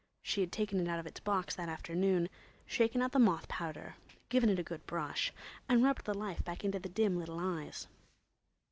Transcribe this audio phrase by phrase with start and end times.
[0.23, 2.27] She had taken it out of its box that afternoon,
[2.65, 3.97] shaken out the moth powder,
[4.29, 5.31] given it a good brush,
[5.69, 7.85] and rubbed the life back into the dim little eyes.